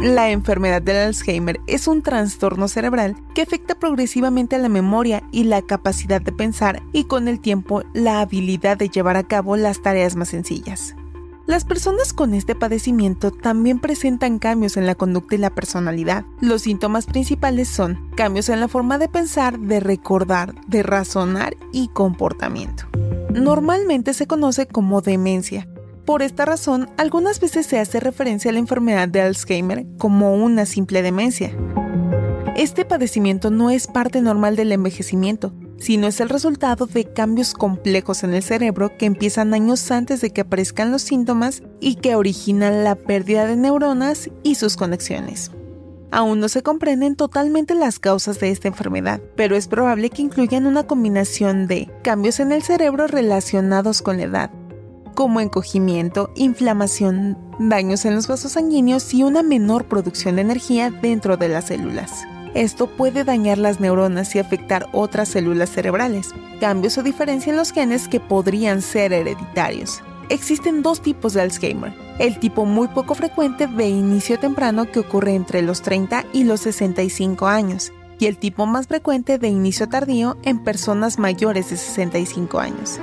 [0.00, 5.44] La enfermedad del Alzheimer es un trastorno cerebral que afecta progresivamente a la memoria y
[5.44, 9.82] la capacidad de pensar y con el tiempo la habilidad de llevar a cabo las
[9.82, 10.94] tareas más sencillas.
[11.46, 16.24] Las personas con este padecimiento también presentan cambios en la conducta y la personalidad.
[16.40, 21.88] Los síntomas principales son cambios en la forma de pensar, de recordar, de razonar y
[21.88, 22.84] comportamiento.
[23.34, 25.68] Normalmente se conoce como demencia,
[26.10, 30.66] por esta razón, algunas veces se hace referencia a la enfermedad de Alzheimer como una
[30.66, 31.52] simple demencia.
[32.56, 38.24] Este padecimiento no es parte normal del envejecimiento, sino es el resultado de cambios complejos
[38.24, 42.82] en el cerebro que empiezan años antes de que aparezcan los síntomas y que originan
[42.82, 45.52] la pérdida de neuronas y sus conexiones.
[46.10, 50.66] Aún no se comprenden totalmente las causas de esta enfermedad, pero es probable que incluyan
[50.66, 54.50] una combinación de cambios en el cerebro relacionados con la edad,
[55.14, 61.36] como encogimiento, inflamación, daños en los vasos sanguíneos y una menor producción de energía dentro
[61.36, 62.24] de las células.
[62.54, 67.72] Esto puede dañar las neuronas y afectar otras células cerebrales, cambios o diferencia en los
[67.72, 70.02] genes que podrían ser hereditarios.
[70.30, 75.34] Existen dos tipos de Alzheimer, el tipo muy poco frecuente de inicio temprano que ocurre
[75.34, 80.36] entre los 30 y los 65 años, y el tipo más frecuente de inicio tardío
[80.42, 83.00] en personas mayores de 65 años.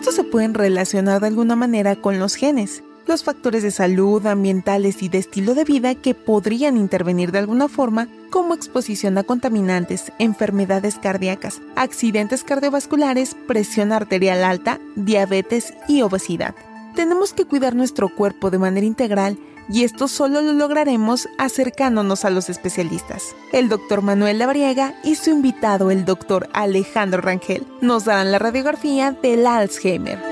[0.00, 5.02] Estos se pueden relacionar de alguna manera con los genes, los factores de salud, ambientales
[5.02, 10.10] y de estilo de vida que podrían intervenir de alguna forma, como exposición a contaminantes,
[10.18, 16.54] enfermedades cardíacas, accidentes cardiovasculares, presión arterial alta, diabetes y obesidad.
[16.96, 19.36] Tenemos que cuidar nuestro cuerpo de manera integral
[19.70, 23.34] y esto solo lo lograremos acercándonos a los especialistas.
[23.52, 29.12] El doctor Manuel Labriega y su invitado, el doctor Alejandro Rangel, nos darán la radiografía
[29.12, 30.29] del Alzheimer.